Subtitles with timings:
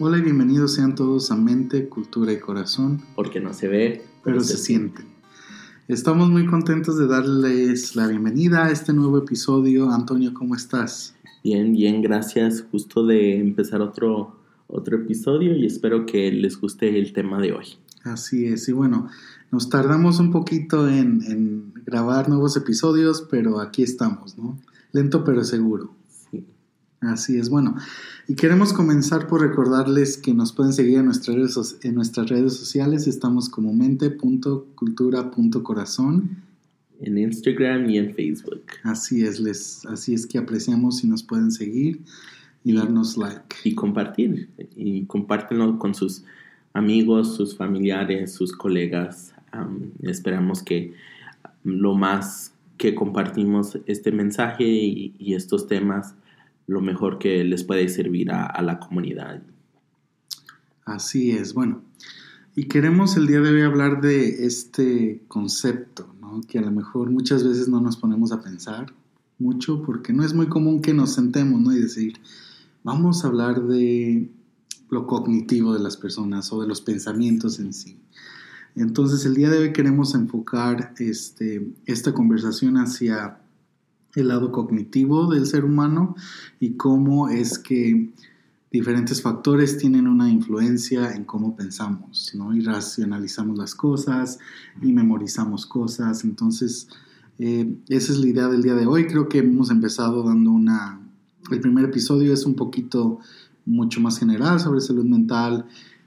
[0.00, 3.00] Hola y bienvenidos sean todos a Mente, Cultura y Corazón.
[3.14, 5.04] Porque no se ve, pero, se, siente.
[5.86, 9.92] Estamos muy contentos de darles la bienvenida a este nuevo episodio.
[9.92, 11.14] Antonio, ¿cómo estás?
[11.44, 12.66] Bien, bien, gracias.
[12.72, 14.36] Justo de empezar otro,
[14.66, 17.66] otro episodio y espero que les guste el tema de hoy.
[18.02, 19.08] Así es, y bueno,
[19.52, 24.58] nos tardamos un poquito en, en grabar nuevos episodios, pero aquí estamos, ¿no?
[24.90, 25.94] Lento pero seguro.
[27.04, 27.12] Sí.
[27.12, 27.76] Así es, bueno.
[28.28, 32.54] Y queremos comenzar por recordarles que nos pueden seguir en nuestras redes, en nuestras redes
[32.54, 33.06] sociales.
[33.06, 36.42] Estamos como mente.cultura.corazón.
[37.00, 38.62] En Instagram y en Facebook.
[38.84, 42.00] Así es, les, así es que apreciamos si nos pueden seguir
[42.62, 43.56] y, darnos like.
[43.64, 44.48] Y compartir.
[44.76, 46.24] Y compártenlo con sus
[46.72, 49.34] amigos, sus familiares, sus colegas.
[50.02, 50.94] esperamos que
[51.64, 56.14] lo más que compartimos este mensaje y, estos temas,
[56.66, 59.42] lo mejor que les puede servir a, la comunidad.
[60.84, 61.82] Así es, bueno.
[62.56, 66.40] Y queremos el día de hoy hablar de este concepto, ¿no?
[66.46, 68.92] que a lo mejor muchas veces no nos ponemos a pensar
[69.38, 71.72] mucho porque no es muy común que nos sentemos ¿no?
[71.72, 72.20] y decir,
[72.84, 74.30] vamos a hablar de
[74.90, 77.98] lo cognitivo de las personas o de los pensamientos en sí.
[78.76, 83.38] Entonces el día de hoy queremos enfocar este, esta conversación hacia
[84.14, 86.14] el lado cognitivo del ser humano
[86.60, 88.12] y cómo es que
[88.70, 92.54] diferentes factores tienen una influencia en cómo pensamos, ¿no?
[92.54, 94.38] Y racionalizamos las cosas
[94.82, 96.24] y memorizamos cosas.
[96.24, 96.88] Entonces,
[97.38, 99.06] eh, esa es la idea del día de hoy.
[99.06, 101.00] Creo que hemos empezado dando una...
[101.50, 103.20] El primer episodio es un poquito
[103.66, 105.66] mucho más general sobre salud mental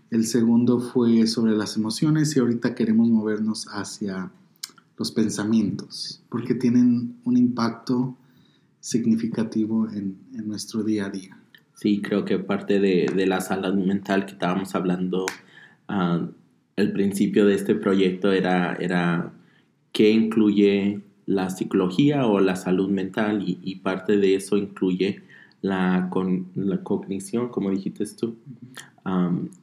[0.09, 4.31] el segundo fue sobre las emociones y ahorita queremos movernos hacia
[4.97, 8.17] los pensamientos, porque tienen un impacto
[8.79, 11.37] significativo en, nuestro día a día.
[11.75, 15.25] Sí, creo que parte de, la salud mental que estábamos hablando
[15.87, 16.33] al
[16.77, 19.31] ah, principio de este proyecto era, era
[19.91, 25.21] qué incluye la psicología o la salud mental y, parte de eso incluye
[25.61, 28.35] la, con, la cognición, como dijiste tú.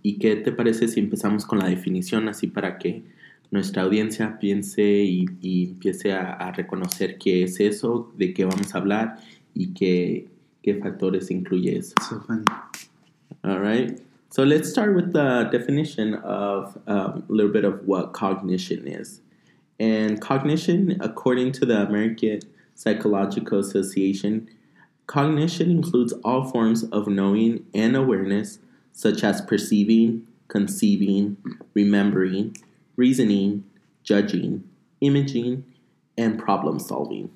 [0.03, 3.03] ¿Y qué te parece si empezamos con la definición así para que
[3.51, 9.19] nuestra audiencia piense y, empiece a, reconocer qué es eso, de qué vamos a hablar
[9.55, 10.29] y qué,
[10.63, 11.95] qué factores incluye eso?
[12.09, 12.45] So funny.
[13.45, 14.01] All right.
[14.31, 19.21] So let's start with the definition of um, a little bit of what cognition is.
[19.79, 22.41] And cognition, according to the American
[22.75, 24.49] Psychological Association,
[25.07, 28.59] cognition includes all forms of knowing and awareness
[28.93, 31.37] such as perceiving, conceiving,
[31.75, 32.57] remembering,
[32.97, 33.65] reasoning,
[34.03, 34.63] judging,
[35.01, 35.65] imaging,
[36.17, 37.31] and problem solving.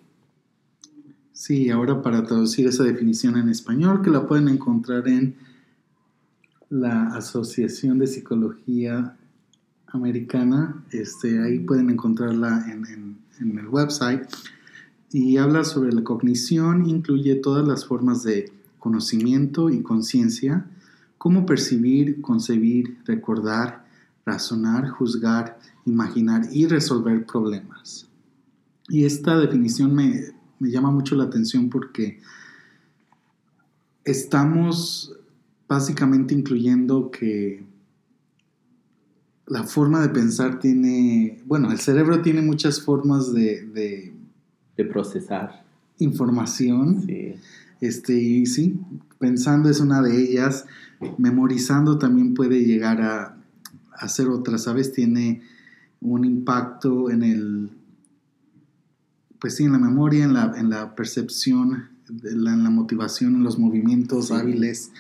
[1.33, 5.37] Sí, ahora para traducir esa definición en español, que la pueden encontrar en
[6.69, 9.17] la Asociación de Psicología
[9.87, 14.29] Americana, este, ahí pueden encontrarla en, en el website,
[15.11, 20.67] y habla sobre la cognición, incluye todas las formas de conocimiento y conciencia,
[21.17, 23.88] cómo percibir, concebir, recordar,
[24.28, 28.09] razonar, juzgar, imaginar y resolver problemas.
[28.89, 32.21] Y esta definición me, llama mucho la atención porque
[34.05, 35.15] estamos
[35.69, 37.67] básicamente incluyendo que
[39.47, 44.15] la forma de pensar tiene, bueno, el cerebro tiene muchas formas de, de,
[44.77, 45.65] de procesar
[45.99, 47.03] información.
[47.06, 47.34] Sí.
[47.81, 48.78] Este, y sí,
[49.19, 50.67] pensando es una de ellas,
[51.17, 53.38] memorizando también puede llegar a
[53.99, 54.93] hacer otra, ¿sabes?
[54.93, 55.43] Tiene
[56.01, 57.71] un impacto en el,
[59.39, 63.59] pues sí, en la memoria, en la, en la percepción, en la, motivación, en los
[63.59, 64.93] movimientos hábiles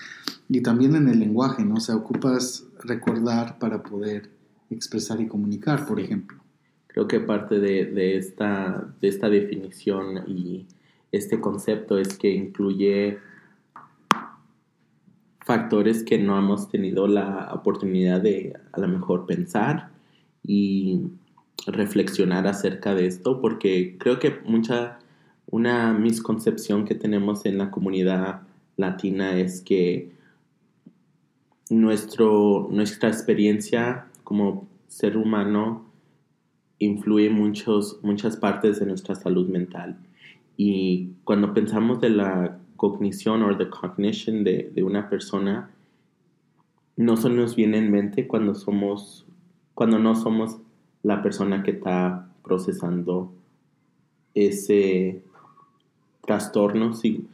[0.48, 1.74] y también en el lenguaje, ¿no?
[1.76, 4.30] O sea, ocupas recordar para poder
[4.70, 6.38] expresar y comunicar, por ejemplo.
[6.86, 10.66] Creo que parte de, de, esta, de esta definición y
[11.12, 13.18] este concepto es que incluye
[15.48, 19.88] factores que no hemos tenido la oportunidad de a lo mejor pensar
[20.42, 21.00] y
[21.66, 24.98] reflexionar acerca de esto porque creo que mucha
[25.46, 28.42] una misconcepción que tenemos en la comunidad
[28.76, 30.12] latina es que
[31.70, 35.90] nuestro, nuestra experiencia como ser humano
[36.78, 39.96] influye muchos, muchas partes de nuestra salud mental
[40.60, 45.70] y cuando pensamos de la cognición o de cognition de, de, una persona,
[46.96, 49.24] no solo nos viene en mente cuando somos,
[49.74, 50.58] cuando no somos
[51.04, 53.32] la persona que está procesando
[54.34, 55.22] ese
[56.26, 57.28] trastorno sí,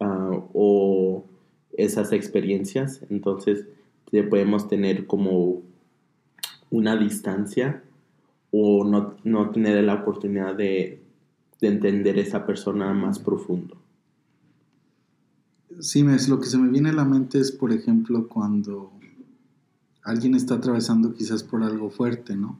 [0.00, 1.24] uh, o
[1.76, 3.02] esas experiencias.
[3.10, 3.66] Entonces,
[4.30, 5.60] podemos tener como
[6.70, 7.82] una distancia
[8.52, 11.03] o no, no tener la oportunidad de,
[11.64, 13.76] de entender esa persona más profundo.
[15.80, 18.92] Sí, es lo que se me viene a la mente es, por ejemplo, cuando
[20.02, 22.58] alguien está atravesando quizás por algo fuerte, ¿no?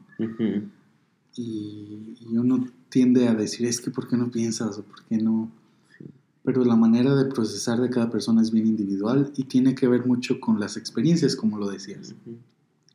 [1.37, 5.51] y, uno tiende a decir, es que ¿por qué no piensas o por qué no?
[6.43, 10.05] Pero la manera de procesar de cada persona es bien individual y tiene que ver
[10.05, 12.15] mucho con las experiencias, como lo decías.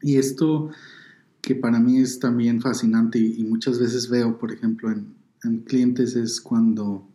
[0.02, 0.70] Y esto
[1.40, 6.16] que para mí es también fascinante y, muchas veces veo, por ejemplo, en, en clientes
[6.16, 7.06] es cuando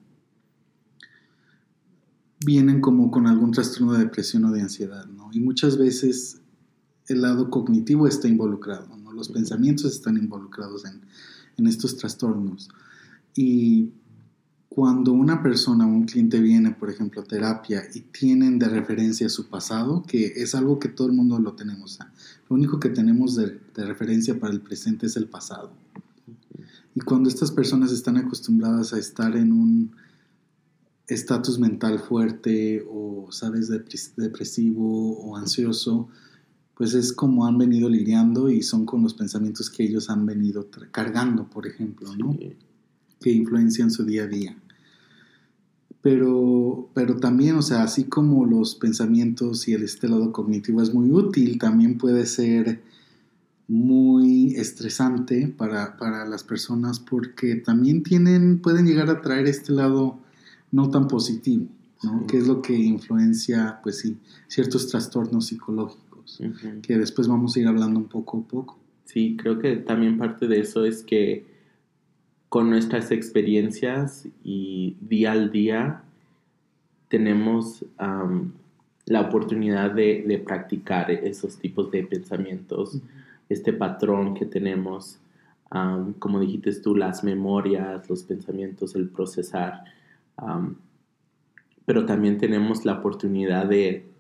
[2.46, 5.30] vienen como con algún trastorno de depresión o de ansiedad, ¿no?
[5.32, 6.42] Y muchas veces
[7.08, 9.12] el lado cognitivo está involucrado, ¿no?
[9.12, 11.02] Los pensamientos están involucrados en,
[11.58, 12.70] en estos trastornos.
[13.36, 13.92] Y
[14.70, 19.30] cuando una persona o un cliente viene, por ejemplo, a terapia y tienen de referencia
[19.30, 22.00] su pasado, que es algo que todo el mundo lo tenemos,
[22.50, 25.72] lo único que tenemos de, de referencia para el presente es el pasado.
[26.96, 29.92] Y cuando estas personas están acostumbradas a estar en un
[31.08, 33.70] estatus mental fuerte o, sabes,
[34.16, 36.08] depresivo o ansioso,
[36.74, 40.68] pues es como han venido lidiando y son con los pensamientos que ellos han venido
[40.92, 42.36] cargando, por ejemplo, ¿no?
[43.20, 44.58] Que influencian su día a día.
[46.02, 50.94] Pero, pero también, o sea, así como los pensamientos y el este lado cognitivo es
[50.94, 52.82] muy útil, también puede ser
[53.68, 60.20] muy estresante para, para las personas porque también tienen, pueden llegar a traer este lado
[60.72, 61.68] no tan positivo,
[62.04, 62.28] ¿no?
[62.28, 64.18] Que es lo que influencia, pues sí,
[64.48, 66.42] ciertos trastornos psicológicos,
[66.82, 68.78] que después vamos a ir hablando un poco a poco.
[69.06, 71.46] Sí, creo que también parte de eso es que
[72.50, 76.04] con nuestras experiencias y día al día
[77.10, 77.86] tenemos
[79.06, 83.00] la oportunidad de, practicar esos tipos de pensamientos,
[83.50, 85.20] este patrón que tenemos,
[86.20, 89.84] como dijiste tú, las memorias, los pensamientos, el procesar
[91.86, 94.12] pero también tenemos la oportunidad de,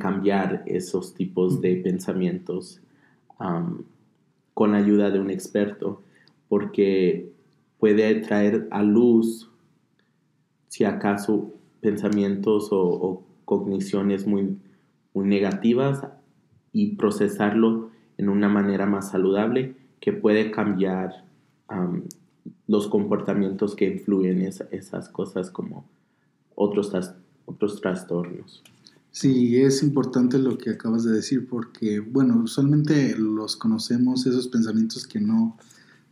[0.00, 2.80] cambiar esos tipos de pensamientos
[4.54, 6.02] con ayuda de un experto,
[6.48, 7.32] porque
[7.78, 9.50] puede traer a luz,
[10.68, 14.56] si acaso, pensamientos o, cogniciones muy,
[15.12, 16.06] muy negativas
[16.72, 17.90] y procesarlo
[18.22, 21.24] en una manera más saludable que puede cambiar
[22.68, 25.84] los comportamientos que influyen esa, esas cosas como
[26.54, 26.92] otros,
[27.46, 28.62] otros trastornos.
[29.10, 35.06] Sí, es importante lo que acabas de decir porque, bueno, usualmente los conocemos, esos pensamientos
[35.06, 35.56] que no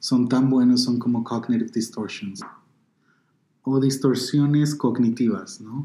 [0.00, 2.40] son tan buenos son como cognitive distortions
[3.62, 5.84] o distorsiones cognitivas, ¿no?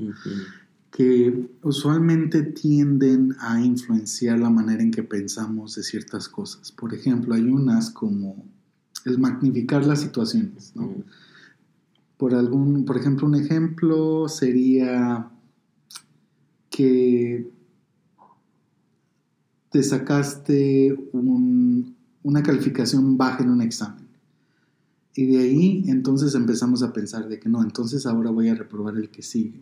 [0.95, 6.71] Que usualmente tienden a influenciar la manera en que pensamos de ciertas cosas.
[6.71, 8.45] Por ejemplo, hay unas como
[9.03, 10.89] el magnificar las situaciones, ¿no?
[12.15, 15.29] Por algún, por ejemplo, un ejemplo sería
[16.69, 17.51] que
[19.69, 24.07] te sacaste una calificación baja en un examen.
[25.13, 28.95] Y de ahí entonces empezamos a pensar de que no, entonces ahora voy a reprobar
[28.95, 29.61] el que sigue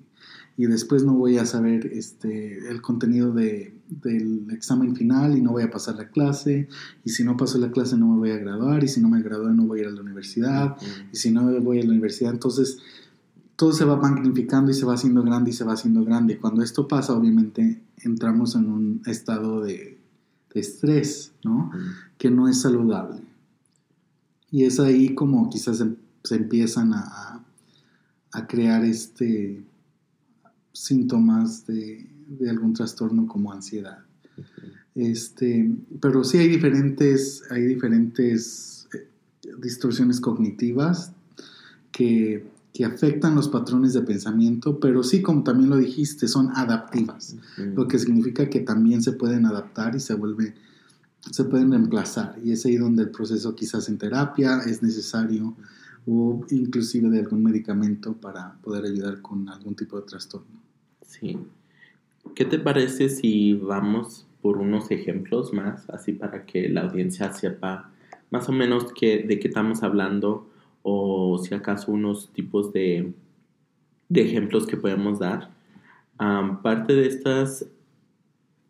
[0.55, 5.51] y después no voy a saber este, el contenido de, del examen final y no
[5.51, 6.67] voy a pasar la clase,
[7.03, 9.21] y si no paso la clase no me voy a graduar, y si no me
[9.21, 10.77] gradúo no voy a ir a la universidad,
[11.11, 12.77] y si no voy a la universidad, entonces
[13.55, 16.37] todo se va magnificando y se va haciendo grande y se va haciendo grande.
[16.37, 19.97] Cuando esto pasa, obviamente entramos en un estado de,
[20.53, 21.71] de estrés, ¿no?
[22.17, 23.21] Que no es saludable.
[24.49, 27.43] Y es ahí como quizás se, se empiezan a,
[28.31, 29.63] a crear este
[30.73, 32.09] síntomas de,
[32.49, 33.99] algún trastorno como ansiedad.
[34.95, 39.07] Este, pero sí hay diferentes, hay diferentes eh,
[39.61, 41.13] distorsiones cognitivas
[41.91, 42.51] que,
[42.83, 47.35] afectan los patrones de pensamiento, pero sí, como también lo dijiste, son adaptivas,
[47.75, 50.55] lo que significa que también se pueden adaptar y se vuelve,
[51.29, 52.35] se pueden reemplazar.
[52.43, 55.55] Y es ahí donde el proceso quizás en terapia es necesario
[56.07, 60.62] o inclusive de algún medicamento para poder ayudar con algún tipo de trastorno.
[61.19, 61.37] Sí.
[62.35, 67.91] ¿Qué te parece si vamos por unos ejemplos más, así para que la audiencia sepa
[68.31, 70.47] más o menos qué, de qué estamos hablando
[70.81, 73.13] o si acaso unos tipos de,
[74.09, 75.51] de ejemplos que podemos dar?
[76.63, 77.65] parte de estas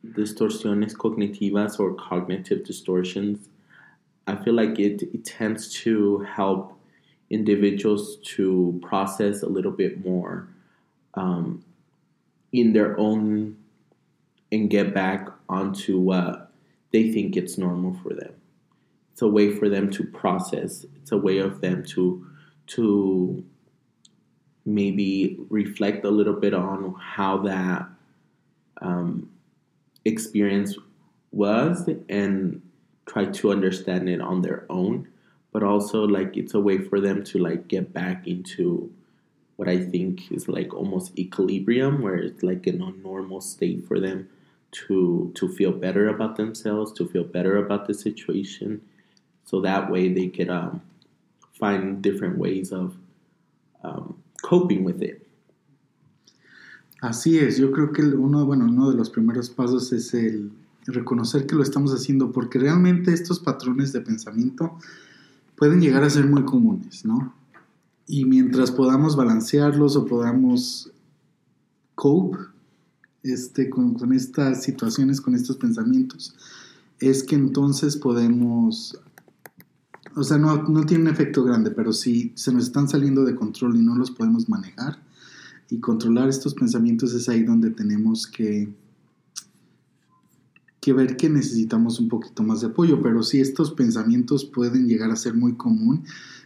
[0.02, 3.50] distorsiones cognitivas o cognitive distortions,
[4.28, 6.74] I feel like it, it tends to help
[7.30, 10.48] individuals to process a little bit more
[11.14, 11.64] um,
[12.53, 13.57] in their own
[14.51, 16.51] and get back onto what
[16.91, 18.33] they think it's normal for them.
[19.12, 20.86] It's a way for them to process.
[20.95, 22.25] It's a way of them to
[22.65, 23.43] to
[24.65, 27.86] maybe reflect a little bit on how that
[28.81, 29.29] um,
[30.05, 30.77] experience
[31.31, 32.62] was and
[33.05, 35.05] try to understand it on their own
[35.53, 38.91] but also like it's a way for them to like get back into
[39.57, 44.00] what i think is like almost equilibrium where it's like in a normal state for
[44.00, 44.27] them
[44.74, 48.81] to to feel better about themselves to feel better about the situation.
[49.45, 50.81] So that way they could um,
[51.53, 52.95] find different ways of
[53.83, 55.27] um, coping with it.
[57.01, 60.51] Así es, yo creo que uno, bueno, uno de los primeros pasos es el
[60.88, 64.77] reconocer que lo estamos haciendo, porque realmente estos patrones de pensamiento
[65.57, 67.33] pueden llegar a ser muy comunes, ¿no?
[68.07, 70.91] Y mientras podamos balancearlos o podamos
[71.95, 72.38] cope
[73.24, 76.36] este, con, con estas situaciones, con estos pensamientos,
[77.00, 79.00] es que entonces podemos,
[80.15, 83.36] o sea, no, no tiene un efecto grande, pero si se nos están saliendo de
[83.36, 85.01] control y no los podemos manejar
[85.69, 88.74] y controlar estos pensamientos, es ahí donde tenemos que
[90.83, 95.12] que ver que necesitamos un poquito más de apoyo, pero sí estos pensamientos pueden llegar
[95.12, 96.03] a ser muy común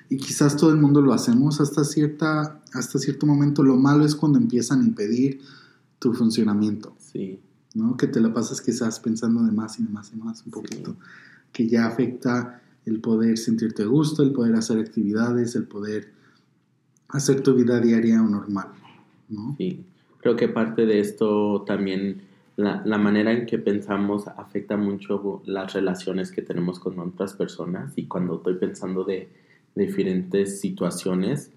[0.09, 3.63] y quizás todo el mundo lo hacemos hasta, cierta, hasta cierto momento.
[3.63, 5.41] Lo malo es cuando empiezan a impedir
[5.99, 6.95] tu funcionamiento.
[6.99, 7.39] Sí.
[7.73, 7.97] ¿no?
[7.97, 10.95] Que te la pasas quizás pensando de más y de más y más un poquito.
[11.51, 16.13] Que ya afecta el poder sentirte a gusto, el poder hacer actividades, el poder
[17.09, 18.67] hacer tu vida diaria o normal.
[19.27, 19.55] ¿no?
[19.57, 19.85] Sí.
[20.19, 22.21] Creo que parte de esto también
[22.55, 27.93] la, la, manera en que pensamos afecta mucho las relaciones que tenemos con otras personas
[27.97, 29.29] y cuando estoy pensando de
[29.77, 31.51] diferentes situaciones,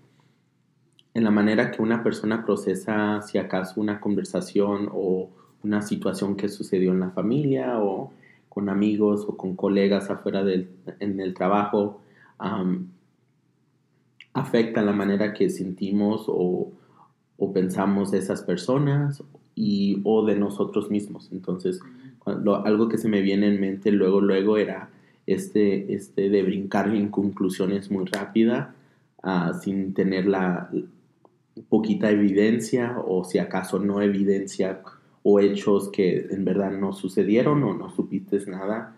[1.14, 5.30] en la manera que una persona procesa si acaso una conversación o
[5.62, 8.12] una situación que sucedió en la familia o
[8.48, 12.00] con amigos o con colegas afuera del, en el trabajo,
[12.40, 12.86] um,
[14.32, 16.70] afecta la manera que sentimos o,
[17.38, 19.22] o pensamos de esas personas
[19.54, 21.30] y, o de nosotros mismos.
[21.32, 21.80] Entonces,
[22.18, 24.90] cuando, algo que se me viene en mente luego, luego era
[25.32, 28.74] este, este de brincar en conclusiones muy rápida,
[29.22, 30.70] uh, sin tener la
[31.68, 34.82] poquita evidencia o si acaso no evidencia
[35.22, 38.96] o hechos que en verdad no sucedieron o no supiste nada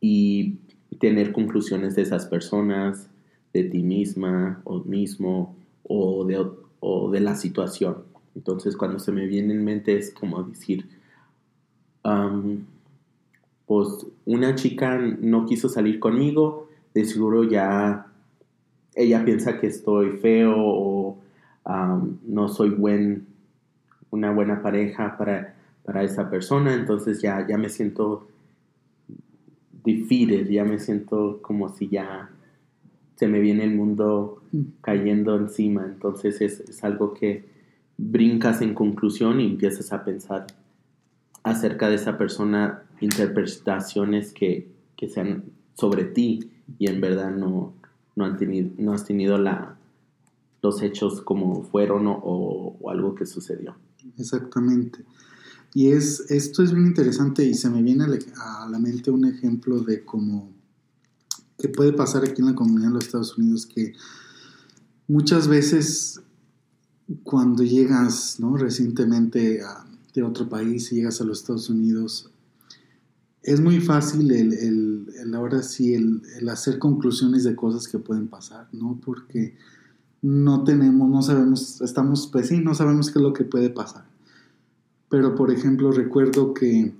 [0.00, 0.56] y
[1.00, 3.08] tener conclusiones de esas personas,
[3.52, 6.46] de ti misma o mismo o de,
[6.80, 8.04] o de la situación.
[8.34, 10.86] Entonces cuando se me viene en mente es como decir,
[13.68, 18.06] pues una chica no quiso salir conmigo, de seguro ya
[18.96, 21.18] ella piensa que estoy feo o
[22.26, 23.26] no soy buen,
[24.10, 28.26] una buena pareja para, para esa persona, entonces ya, ya me siento
[29.84, 32.30] defeated, ya me siento como si ya
[33.16, 34.62] se me viene el mundo mm.
[34.80, 37.44] cayendo encima, entonces es, es algo que
[37.98, 40.46] brincas en conclusión y empiezas a pensar
[41.42, 47.74] acerca de esa persona interpretaciones que, que sean sobre ti y en verdad no,
[48.16, 49.38] no, han tenido, no has tenido
[50.62, 52.16] los hechos como fueron o,
[52.80, 53.76] o, algo que sucedió.
[54.18, 55.04] Exactamente.
[55.74, 59.80] Y es, esto es bien interesante y se me viene a la mente un ejemplo
[59.80, 60.50] de cómo
[61.58, 63.92] que puede pasar aquí en la comunidad de los Estados Unidos que
[65.08, 66.20] muchas veces
[67.24, 68.56] cuando llegas ¿no?
[68.56, 69.60] recientemente
[70.14, 72.30] de otro país y llegas a los Estados Unidos,
[73.48, 74.52] es muy fácil el,
[75.08, 79.00] el, ahora sí, el, hacer conclusiones de cosas que pueden pasar, ¿no?
[79.02, 79.56] Porque
[80.20, 84.04] no tenemos, no sabemos, estamos, pues sí, no sabemos qué es lo que puede pasar.
[85.08, 86.92] Pero, por ejemplo, recuerdo que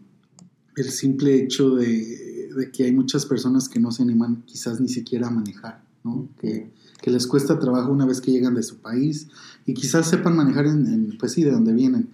[0.76, 5.26] el simple hecho de, que hay muchas personas que no se animan quizás ni siquiera
[5.26, 6.28] a manejar, ¿no?
[6.40, 9.28] Que, que les cuesta trabajo una vez que llegan de su país
[9.66, 12.08] y quizás sepan manejar en, pues sí, de donde vienen.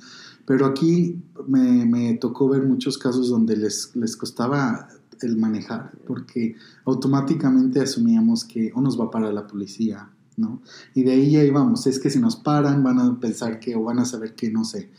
[0.47, 4.89] Pero aquí me, me, tocó ver muchos casos donde les, les costaba
[5.23, 10.61] el manejar, porque automáticamente asumíamos que o nos va a parar la policía, ¿no?
[10.95, 13.85] Y de ahí ya íbamos, es que si nos paran van a pensar que, o
[13.85, 14.91] van a saber que, no sé,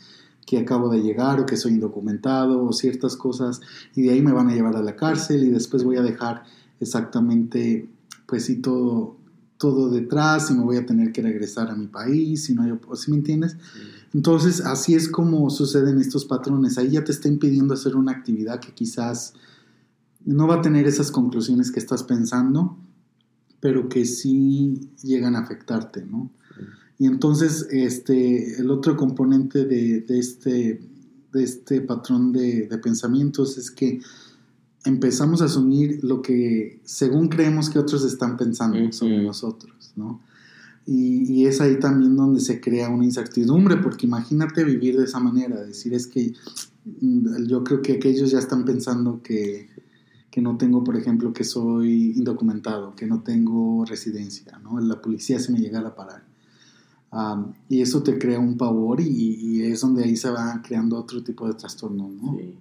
[0.46, 3.60] que acabo de llegar o que soy indocumentado o ciertas cosas,
[3.94, 6.44] y de ahí me van a llevar a la cárcel y después voy a dejar
[6.80, 7.88] exactamente,
[8.26, 9.16] pues sí, todo,
[9.58, 12.72] todo detrás y me voy a tener que regresar a mi país, si no hay
[12.94, 13.56] ¿sí me entiendes?
[14.12, 16.78] Entonces, así es como suceden estos patrones.
[16.78, 19.34] Ahí ya te está impidiendo hacer una actividad que quizás
[20.24, 22.76] no va a tener esas conclusiones que estás pensando,
[23.60, 26.30] pero que sí llegan a afectarte, ¿no?
[26.98, 30.80] Y entonces, este, el otro componente de, de, este,
[31.32, 34.00] de este patrón de, de, pensamientos es que
[34.86, 40.20] empezamos a asumir lo que según creemos que otros están pensando sobre nosotros, ¿no?
[40.86, 45.18] Y, y, es ahí también donde se crea una incertidumbre, porque imagínate vivir de esa
[45.18, 46.32] manera, decir es que
[47.00, 49.68] mm, yo creo que aquellos ya están pensando que,
[50.30, 54.78] que no tengo, por ejemplo, que soy indocumentado, que no tengo residencia, ¿no?
[54.78, 56.22] La policía se me llega a parar.
[57.68, 61.24] y eso te crea un pavor y, y, es donde ahí se va creando otro
[61.24, 62.36] tipo de trastorno, ¿no?
[62.38, 62.54] Sí.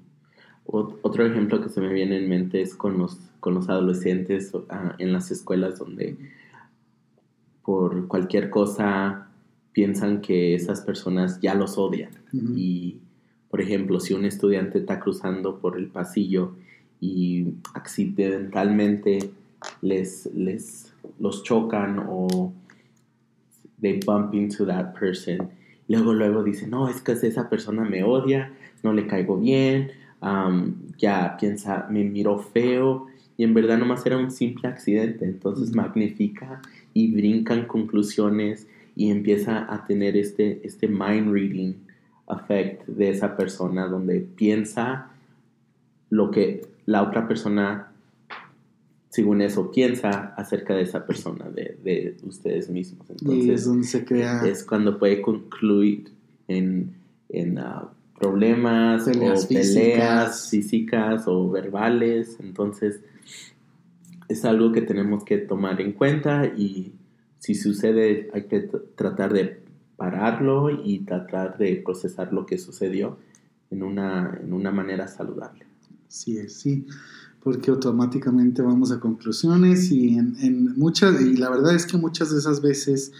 [0.65, 4.95] Otro ejemplo que se me viene en mente es con los, con los adolescentes ah,
[4.97, 6.17] en las escuelas donde
[7.63, 9.29] por cualquier cosa
[9.73, 12.11] piensan que esas personas ya los odian.
[12.33, 12.99] Y,
[13.49, 16.55] por ejemplo, si un estudiante está cruzando por el pasillo
[17.01, 19.31] y accidentalmente
[19.81, 22.53] les, les los chocan o
[23.81, 25.49] they bump into that person,
[25.87, 28.53] luego luego dicen, no, es que esa persona me odia,
[28.83, 29.91] no le caigo bien,
[30.97, 35.25] ya piensa, me miró feo y en verdad nomás era un simple accidente.
[35.25, 36.61] Entonces magnifica
[36.93, 41.73] y brincan conclusiones y empieza a tener este, este mind reading
[42.29, 45.11] effect de esa persona donde piensa
[46.09, 47.91] lo que la otra persona,
[49.09, 53.09] según eso, piensa acerca de esa persona, de, de ustedes mismos.
[53.09, 54.45] Entonces, y es donde se crea.
[54.45, 56.11] Es cuando puede concluir
[56.47, 56.93] en,
[57.29, 61.27] en uh, problemas peleas o peleas físicas.
[61.27, 62.37] o verbales.
[62.39, 63.01] Entonces,
[64.27, 66.93] es algo que tenemos que tomar en cuenta y
[67.39, 68.61] si sucede hay que
[68.95, 69.63] tratar de
[69.97, 73.17] pararlo y tratar de procesar lo que sucedió
[73.69, 75.65] en una, en una manera saludable.
[76.07, 76.85] Sí, sí,
[77.43, 82.31] porque automáticamente vamos a conclusiones y en, en muchas, y la verdad es que muchas
[82.31, 83.11] de esas veces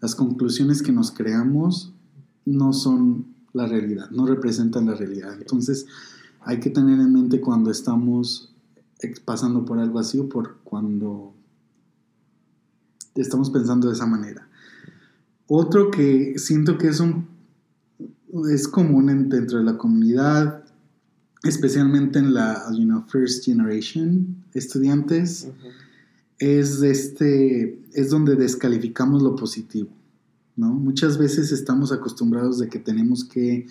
[0.00, 1.92] las conclusiones que nos creamos
[2.44, 5.34] no son la realidad, no representan la realidad.
[5.38, 5.86] Entonces
[6.40, 8.52] hay que tener en mente cuando estamos
[9.24, 11.32] pasando por algo así o por cuando
[13.14, 14.48] estamos pensando de esa manera.
[15.46, 17.26] Otro que siento que es un
[18.50, 20.64] es común dentro de la comunidad,
[21.44, 25.48] especialmente en la you first generation estudiantes,
[26.38, 29.90] es este es donde descalificamos lo positivo.
[30.56, 30.72] ¿No?
[30.72, 33.66] Muchas veces estamos acostumbrados de que tenemos que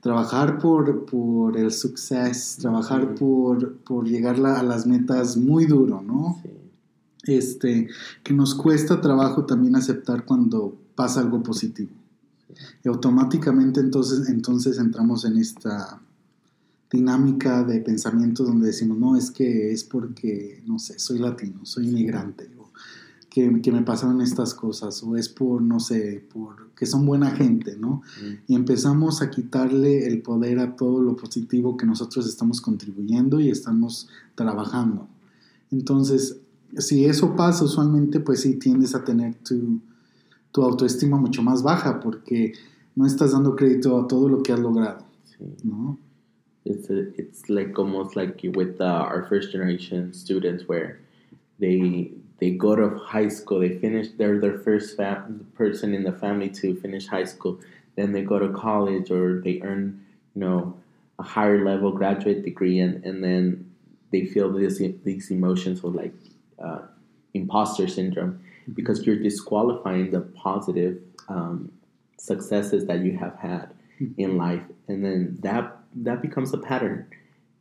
[0.00, 6.42] trabajar por, por el suceso, trabajar por, por, llegar a las metas muy duro, ¿no?
[7.24, 7.88] Este,
[8.22, 11.90] que nos cuesta trabajo también aceptar cuando pasa algo positivo.
[12.82, 16.00] Y automáticamente entonces, entonces entramos en esta
[16.90, 21.88] dinámica de pensamiento donde decimos, no, es que es porque, no sé, soy latino, soy
[21.88, 22.50] inmigrante,
[23.30, 27.76] que, me pasaron estas cosas, o es por, no sé, por que son buena gente,
[27.76, 28.02] ¿no?
[28.48, 33.50] Y empezamos a quitarle el poder a todo lo positivo que nosotros estamos contribuyendo y
[33.50, 35.08] estamos trabajando.
[35.70, 36.40] Entonces,
[36.78, 39.80] si eso pasa, usualmente, pues sí tiendes a tener tu,
[40.50, 42.54] tu autoestima mucho más baja porque
[42.96, 45.04] no estás dando crédito a todo lo que has logrado,
[45.62, 45.98] ¿no?
[46.64, 51.00] It's, it's like almost like with uh, our first generation students where
[51.58, 56.12] they they go to high school, they finish, they're their first fam- person in the
[56.12, 57.60] family to finish high school,
[57.96, 60.74] then they go to college or they earn, you know,
[61.18, 63.70] a higher level graduate degree, and, and then
[64.10, 66.14] they feel this, these emotions of like
[66.58, 66.80] uh,
[67.34, 68.42] imposter syndrome
[68.74, 70.98] because you're disqualifying the positive
[71.28, 71.70] um,
[72.18, 73.70] successes that you have had
[74.16, 77.06] in life, and then that that becomes a pattern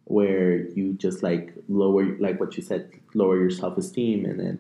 [0.05, 4.59] where you just like lower like what you said lower your self-esteem and then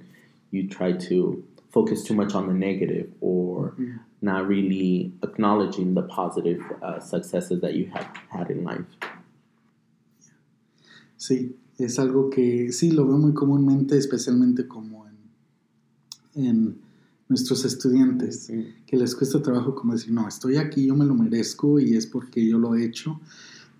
[0.51, 3.97] you try to focus too much on the negative or mm-hmm.
[4.21, 8.85] not really acknowledging the positive uh, successes that you have had in life
[11.17, 16.77] sí es algo que sí lo veo muy comúnmente especialmente como en, en
[17.27, 18.85] nuestros estudiantes mm-hmm.
[18.85, 22.07] que les cuesta trabajo como decir no estoy aquí yo me lo merezco y es
[22.07, 23.19] porque yo lo he hecho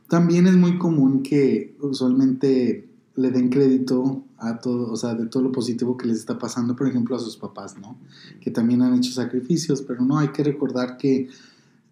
[0.09, 2.88] también es muy común que usualmente
[3.19, 6.73] le den crédito a todo, o sea, de todo lo positivo que les está pasando,
[6.75, 7.97] por ejemplo, a sus papás, ¿no?
[8.39, 11.27] Que también han hecho sacrificios, pero no, hay que recordar que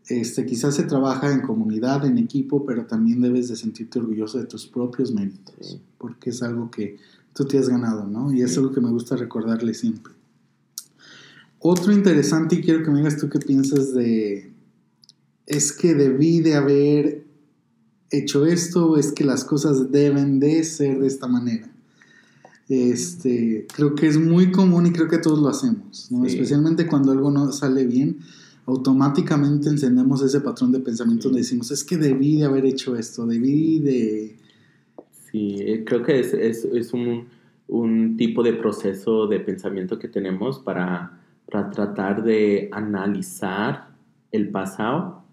[0.08, 4.46] este, quizás se trabaja en comunidad, en equipo, pero también debes de sentirte orgulloso de
[4.46, 6.96] tus propios méritos, porque es algo que
[7.34, 8.32] tú te has ganado, ¿no?
[8.32, 10.14] Y es algo que me gusta recordarle siempre.
[11.60, 14.50] Otro interesante, y quiero que me digas tú qué piensas de,
[15.46, 17.27] es que debí de haber
[18.12, 21.70] hecho esto, es que las cosas deben de ser de esta manera.
[22.70, 26.26] Este, creo que es muy común y creo que todos lo hacemos, ¿no?
[26.26, 28.20] especialmente cuando algo no sale bien.
[28.66, 33.26] automáticamente encendemos ese patrón de pensamiento donde decimos, es que debí de haber hecho esto,
[33.26, 34.36] debí de...
[35.32, 37.28] Sí, eh, creo que es, es, es un,
[37.68, 43.90] un, tipo de proceso de pensamiento que tenemos para, para tratar de analizar
[44.32, 45.24] el pasado.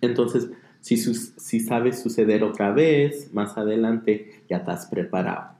[0.00, 0.48] Entonces,
[0.82, 5.52] si, si sabes suceder otra vez, más adelante, ya estás preparado.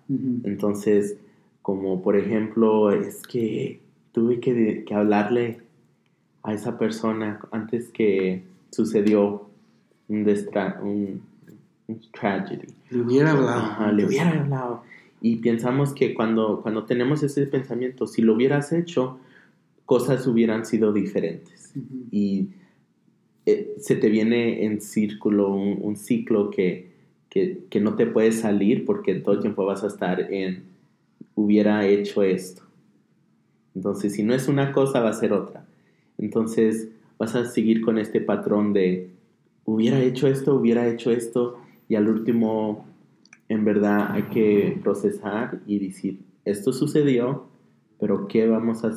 [0.44, 1.16] Entonces,
[1.62, 3.80] como por ejemplo, es que
[4.10, 5.60] tuve que, que, hablarle
[6.42, 9.48] a esa persona antes que sucedió
[10.08, 10.26] un,
[10.82, 11.22] un,
[11.86, 12.74] un tragedy.
[12.90, 13.92] Le hubiera hablado.
[13.92, 14.82] le hubiera hablado.
[15.20, 19.20] Y pensamos que cuando, cuando tenemos ese pensamiento, si lo hubieras hecho,
[19.86, 21.72] cosas hubieran sido diferentes.
[22.10, 22.48] Y
[23.46, 26.92] eh, se te viene en círculo, un, ciclo que,
[27.28, 30.64] que, que, no te puedes salir porque todo el tiempo vas a estar en
[31.34, 32.62] hubiera hecho esto.
[33.74, 35.66] Entonces, si no es una cosa, va a ser otra.
[36.18, 39.10] Entonces, vas a seguir con este patrón de
[39.64, 42.86] hubiera hecho esto, hubiera hecho esto, y al último,
[43.48, 47.46] en verdad, hay que procesar y decir, esto sucedió,
[47.98, 48.92] pero ¿qué vamos a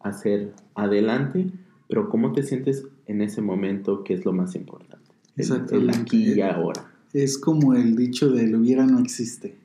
[0.00, 1.46] hacer adelante?
[1.88, 5.10] Pero ¿cómo te sientes en ese momento, que es lo más importante?
[5.36, 5.74] Exacto.
[5.74, 6.92] El, aquí y ahora.
[7.12, 9.56] Es como el dicho de lo hubiera no existe.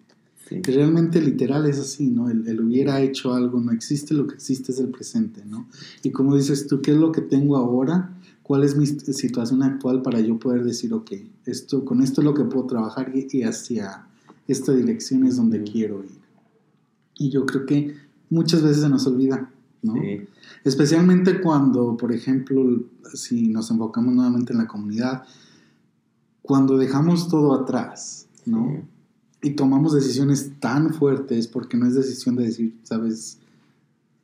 [0.50, 2.30] Realmente literal es así, ¿no?
[2.30, 5.68] El, hubiera hecho algo no existe, lo que existe es el presente, ¿no?
[6.04, 8.18] Y como dices tú, ¿qué es lo que tengo ahora?
[8.44, 11.12] ¿Cuál es mi situación actual para yo poder decir, ok,
[11.46, 14.06] esto, con esto es lo que puedo trabajar y, hacia
[14.48, 16.22] esta dirección es donde quiero ir?
[17.18, 17.96] Y yo creo que
[18.30, 19.50] muchas veces se nos olvida,
[19.84, 19.96] ¿no?
[20.64, 25.24] Especialmente cuando, por ejemplo, si nos enfocamos nuevamente en la comunidad,
[26.42, 28.84] cuando dejamos todo atrás, ¿no?
[29.44, 33.40] y tomamos decisiones tan fuertes porque no es decisión de decir, sabes,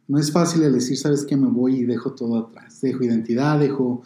[0.07, 3.59] no es fácil el decir, sabes que me voy y dejo todo atrás, dejo identidad,
[3.59, 4.01] dejo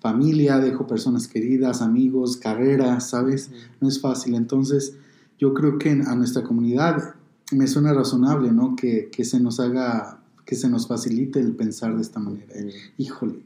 [0.00, 3.50] familia, dejo personas queridas, amigos, carreras, ¿sabes?
[3.80, 4.34] No es fácil.
[4.34, 4.96] Entonces,
[5.38, 7.14] yo creo que a nuestra comunidad
[7.52, 8.74] me suena razonable, ¿no?
[8.74, 12.54] Que, se nos haga, que se nos facilite el pensar de esta manera.
[12.98, 13.40] Híjole,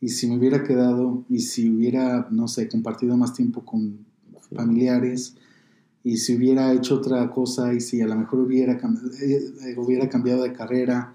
[0.00, 4.06] y si me hubiera quedado, y si hubiera, no sé, compartido más tiempo con
[4.54, 5.34] familiares,
[6.06, 10.08] y si hubiera hecho otra cosa y si a lo mejor hubiera, eh, eh, hubiera
[10.08, 11.12] cambiado de carrera.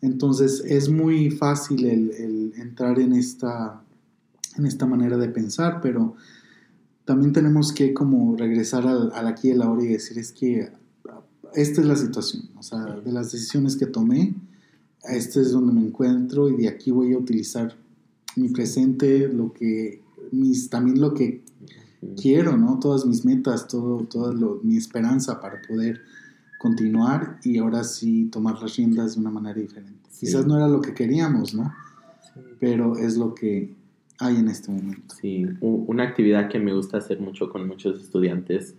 [0.00, 3.82] Entonces es muy fácil el, entrar en esta,
[4.56, 6.16] en esta manera de pensar, pero
[7.04, 10.70] también tenemos que como regresar al, aquí y al ahora y decir es que
[11.54, 14.34] esta es la situación, o sea, de las decisiones que tomé,
[15.04, 17.76] este es donde me encuentro y de aquí voy a utilizar
[18.36, 21.42] mi presente, lo que, mis, también lo que
[22.20, 22.78] quiero, ¿no?
[22.78, 26.00] Todas mis metas, todo, toda mi esperanza para poder
[26.58, 30.08] continuar y ahora sí tomar las riendas de una manera diferente.
[30.18, 31.72] Quizás no era lo que queríamos, ¿no?
[32.60, 33.74] Pero es lo que
[34.18, 35.14] hay en este momento.
[35.20, 38.76] Sí, una actividad que me gusta hacer mucho con muchos estudiantes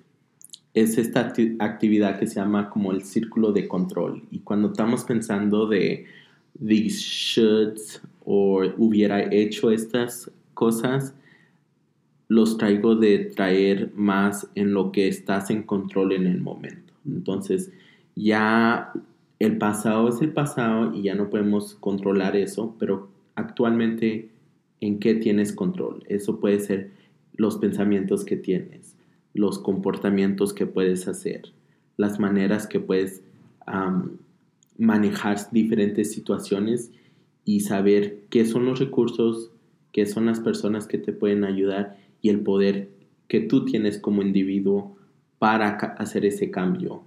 [0.73, 4.23] es esta actividad que se llama como el círculo de control.
[4.31, 6.05] Y cuando estamos pensando de
[6.59, 11.13] these shoulds o hubiera hecho estas cosas,
[12.27, 16.93] los traigo de traer más en lo que estás en control en el momento.
[17.05, 17.71] Entonces,
[18.15, 18.91] ya
[19.39, 24.29] el pasado es el pasado y ya no podemos controlar eso, pero actualmente,
[24.81, 26.03] ¿en qué tienes control?
[26.07, 26.91] Eso puede ser
[27.35, 28.95] los pensamientos que tienes,
[29.33, 31.53] los comportamientos que puedes hacer,
[31.97, 33.21] las maneras que puedes
[34.77, 36.91] manejar diferentes situaciones
[37.45, 39.51] y saber qué son los recursos,
[39.91, 42.89] qué son las personas que te pueden ayudar y el poder
[43.27, 44.95] que tú tienes como individuo
[45.39, 47.03] para hacer ese cambio.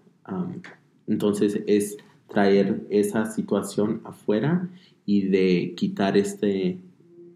[1.06, 1.96] entonces es
[2.28, 4.68] traer esa situación afuera
[5.04, 6.78] y de quitar este,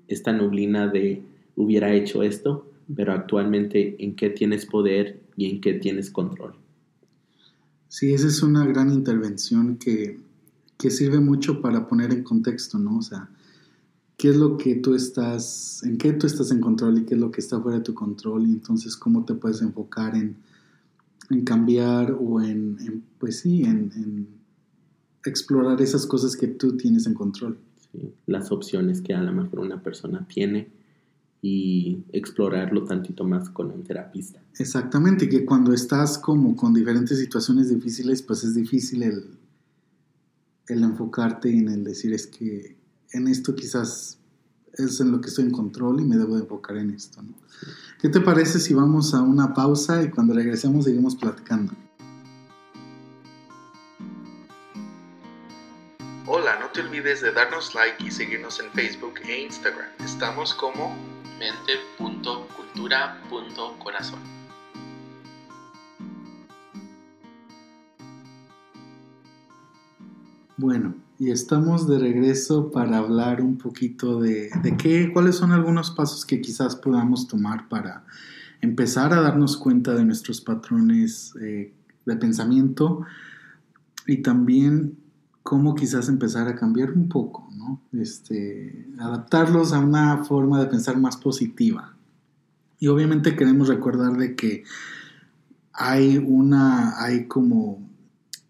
[0.09, 1.22] esta nublina de
[1.57, 6.55] hubiera hecho esto, pero actualmente en qué tienes poder y en qué tienes control.
[7.88, 10.20] Sí, esa es una gran intervención que,
[10.79, 12.98] que sirve mucho para poner en contexto, ¿no?
[12.98, 13.29] O sea,
[14.20, 17.20] qué es lo que tú estás, en qué tú estás en control y qué es
[17.20, 20.37] lo que está fuera de tu control y entonces cómo te puedes enfocar en,
[21.44, 24.29] cambiar o en, pues sí, en,
[25.24, 27.59] explorar esas cosas que tú tienes en control.
[28.26, 30.79] las opciones que a lo mejor una persona tiene
[31.42, 34.42] y explorarlo tantito más con un terapista.
[34.59, 39.38] Exactamente, que cuando estás como con diferentes situaciones difíciles, pues es difícil el,
[40.68, 42.76] el enfocarte en el decir es que
[43.12, 44.18] en esto quizás
[44.74, 47.22] es en lo que estoy en control y me debo de enfocar en esto.
[48.00, 51.72] ¿Qué te parece si vamos a una pausa y cuando regresemos seguimos platicando?
[56.26, 59.88] Hola, no te olvides olvides de darnos like y seguirnos en Facebook e Instagram.
[60.05, 60.94] Estamos como
[61.40, 64.20] mente.cultura.corazón.
[70.59, 75.90] Bueno, y estamos de regreso para hablar un poquito de, de qué, cuáles son algunos
[75.90, 78.05] pasos que quizás podamos tomar para
[78.61, 81.72] empezar a darnos cuenta de nuestros patrones eh,
[82.05, 83.07] de pensamiento
[84.07, 84.98] y también
[85.42, 87.81] cómo quizás empezar a cambiar un poco, ¿no?
[87.92, 91.96] Este, adaptarlos a una forma de pensar más positiva.
[92.79, 94.64] Y obviamente queremos recordar de que
[95.72, 97.90] hay una, hay como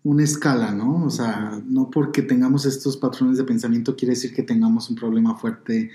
[0.03, 1.05] una escala, ¿no?
[1.05, 5.37] O sea, no porque tengamos estos patrones de pensamiento quiere decir que tengamos un problema
[5.37, 5.91] fuerte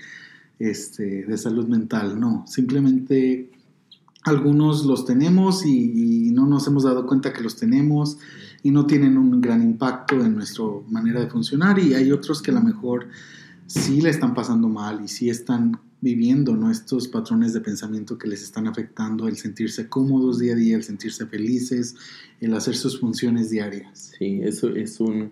[0.58, 2.44] este, de salud mental, no.
[2.46, 3.50] Simplemente
[4.24, 8.18] algunos los tenemos y, no nos hemos dado cuenta que los tenemos
[8.66, 12.50] y no tienen un gran impacto en nuestra manera de funcionar y hay otros que
[12.50, 13.06] a lo mejor
[13.68, 16.68] sí le están pasando mal y sí están viviendo ¿no?
[16.68, 20.82] estos patrones de pensamiento que les están afectando, el sentirse cómodos día a día, el
[20.82, 21.94] sentirse felices,
[22.40, 24.14] el hacer sus funciones diarias.
[24.18, 25.30] Sí, eso es un,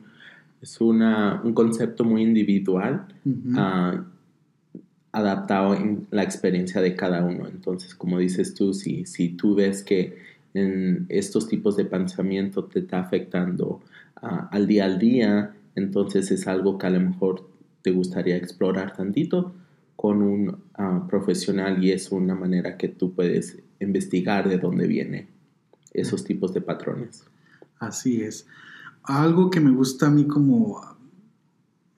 [0.63, 3.09] es una, un concepto muy individual
[5.11, 7.49] adaptado en la experiencia de cada uno.
[7.49, 12.79] Entonces, como dices tú, si, si tú ves que en estos tipos de pensamiento te
[12.81, 13.83] está afectando
[14.23, 17.49] ah, al día al día, entonces es algo que a lo mejor
[17.83, 19.53] te gustaría explorar tantito
[19.97, 25.29] con un ah, profesional y es una manera que tú puedes investigar de dónde vienen
[25.93, 27.25] esos tipos de patrones.
[27.79, 28.47] Así es.
[29.03, 30.81] Algo que me gusta a mí como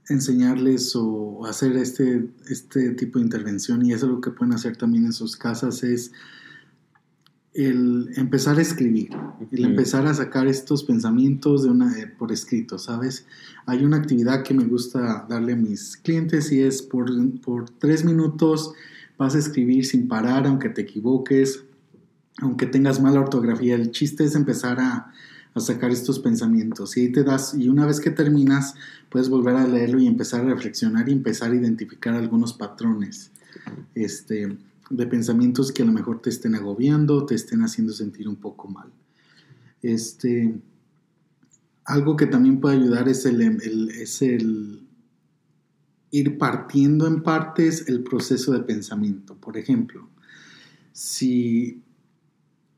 [0.08, 4.76] enseñarles o hacer este, este tipo de intervención, y eso es lo que pueden hacer
[4.76, 6.12] también en sus casas, es
[7.56, 9.10] el empezar a escribir,
[9.50, 13.26] el empezar a sacar estos pensamientos de una, eh, por escrito, ¿sabes?
[13.64, 18.04] Hay una actividad que me gusta darle a mis clientes y es por, por tres
[18.04, 18.72] minutos
[19.16, 21.64] vas a escribir sin parar, aunque te equivoques,
[22.42, 23.74] aunque tengas mala ortografía.
[23.74, 25.12] El chiste es empezar a,
[25.54, 26.96] a sacar estos pensamientos.
[26.98, 28.74] Y ahí te das, y una vez que terminas,
[29.08, 33.30] puedes volver a leerlo y empezar a reflexionar y empezar a identificar algunos patrones
[33.94, 34.58] este,
[34.90, 38.68] de pensamientos que a lo mejor te estén agobiando, te estén haciendo sentir un poco
[38.68, 38.92] mal.
[39.83, 40.55] Este,
[41.85, 44.87] algo que también puede ayudar es el, es el
[46.11, 49.37] ir partiendo en partes el proceso de pensamiento.
[49.37, 50.09] Por ejemplo,
[50.92, 51.83] si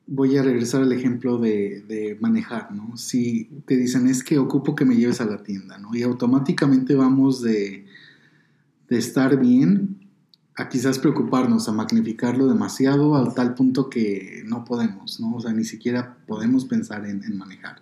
[0.08, 2.96] voy a regresar al ejemplo de, manejar, ¿no?
[2.96, 5.94] Si te dicen es que ocupo que me lleves a la tienda, ¿no?
[5.94, 7.84] Y automáticamente vamos de,
[8.88, 9.97] estar bien
[10.58, 15.36] a quizás preocuparnos, a magnificarlo demasiado al tal punto que no podemos, ¿no?
[15.36, 17.76] O sea, ni siquiera podemos pensar en, manejar.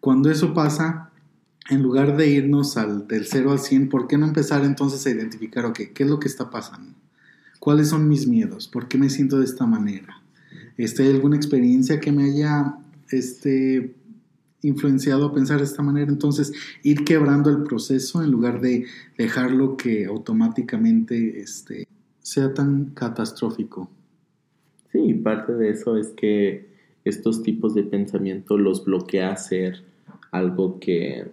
[0.00, 1.10] Cuando eso pasa,
[1.68, 5.10] en lugar de irnos al, del 0 al 100, ¿por qué no empezar entonces a
[5.10, 6.94] identificar, ok, qué es lo que está pasando?
[7.58, 8.68] ¿Cuáles son mis miedos?
[8.68, 10.18] ¿Por qué me siento de esta manera?
[10.78, 12.76] este, alguna experiencia que me haya
[13.10, 13.94] este,
[14.62, 16.10] influenciado a pensar de esta manera.
[16.10, 21.86] Entonces, ir quebrando el proceso en lugar de dejarlo que automáticamente este,
[22.20, 23.90] sea tan catastrófico.
[24.92, 26.68] Sí, parte de eso es que
[27.04, 29.84] estos tipos de pensamiento los bloquea hacer
[30.30, 31.30] algo que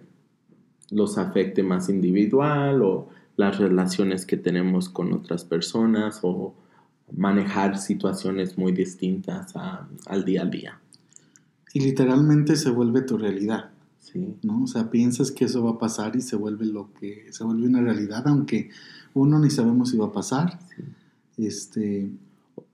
[0.90, 6.54] los afecte más individual o las relaciones que tenemos con otras personas o
[7.14, 9.54] manejar situaciones muy distintas
[10.06, 10.80] al día a día.
[11.76, 13.68] Y literalmente se vuelve tu realidad.
[14.00, 14.34] Sí.
[14.42, 14.62] ¿no?
[14.62, 17.66] O sea, piensas que eso va a pasar y se vuelve lo que se vuelve
[17.66, 18.70] una realidad, aunque
[19.12, 20.58] uno ni sabemos si va a pasar.
[21.36, 22.08] Este,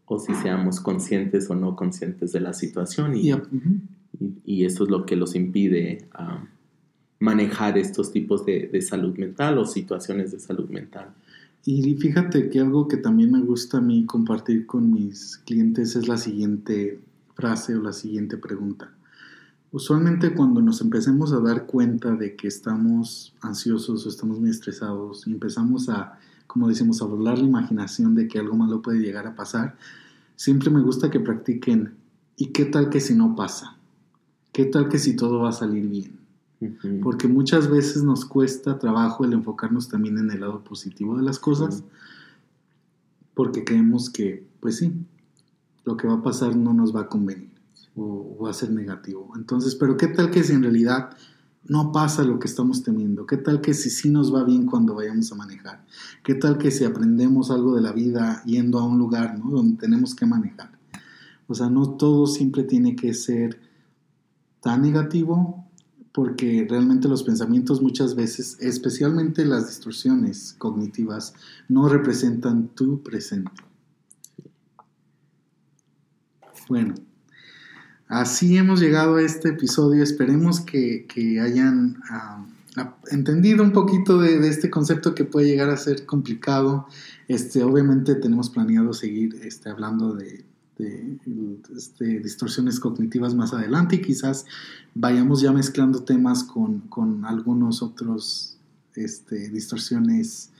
[0.07, 3.17] o, si seamos conscientes o no conscientes de la situación.
[3.17, 3.33] Y,
[4.45, 6.07] y, eso es lo que los impide
[7.19, 11.12] manejar estos tipos de, de salud mental o situaciones de salud mental.
[11.65, 16.07] Y fíjate que algo que también me gusta a mí compartir con mis clientes es
[16.07, 17.01] la siguiente
[17.35, 18.90] frase o la siguiente pregunta.
[19.73, 25.27] Usualmente cuando nos empecemos a dar cuenta de que estamos ansiosos o estamos muy estresados
[25.27, 29.27] y empezamos a, como decimos, a volar la imaginación de que algo malo puede llegar
[29.27, 29.77] a pasar,
[30.37, 31.95] siempre me gusta que practiquen,
[32.37, 33.77] ¿y qué tal que si no pasa?
[34.53, 36.23] ¿Qué tal que si todo va a salir bien?
[37.03, 41.38] porque muchas veces nos cuesta trabajo el enfocarnos también en el lado positivo de las
[41.38, 41.83] cosas,
[43.35, 44.92] porque creemos que, pues sí,
[45.85, 47.53] lo que va a pasar no nos va a convenir
[47.95, 49.33] o, va a ser negativo.
[49.37, 51.11] Entonces, pero ¿qué tal que si en realidad
[51.64, 53.27] no pasa lo que estamos temiendo?
[53.27, 55.85] ¿Qué tal que si sí nos va bien cuando vayamos a manejar?
[56.25, 60.14] ¿Qué tal que si aprendemos algo de la vida yendo a un lugar donde tenemos
[60.14, 60.71] que manejar?
[61.47, 63.61] O sea, no todo siempre tiene que ser
[64.61, 65.66] tan negativo
[66.12, 71.35] porque realmente los pensamientos muchas veces, especialmente las distorsiones cognitivas,
[71.68, 73.51] no representan tu presente.
[76.68, 76.94] Bueno,
[78.09, 80.03] así hemos llegado a este episodio.
[80.03, 81.07] Esperemos que,
[81.42, 82.46] hayan ah,
[83.11, 86.87] entendido un poquito de, este concepto que puede llegar a ser complicado.
[87.29, 90.44] Este, obviamente tenemos planeado seguir este, hablando de,
[91.77, 94.46] este, distorsiones cognitivas más adelante y quizás
[94.94, 98.59] vayamos ya mezclando temas con, algunos otros
[98.94, 100.51] este, distorsiones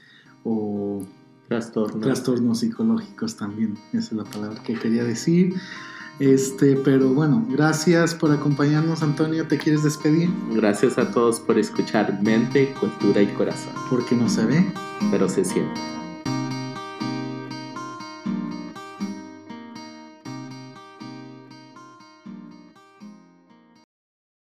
[0.45, 1.05] o
[1.49, 2.03] trastornos.
[2.03, 5.55] trastornos psicológicos también, esa es la palabra que quería decir.
[6.23, 9.49] Este, pero bueno, gracias por acompañarnos, Antonio.
[9.49, 10.31] ¿Te quieres despedir?
[10.53, 13.73] Gracias a todos por escuchar Mente, Cultura y Corazón.
[13.91, 14.73] Porque no se ve,
[15.11, 15.81] pero se siente.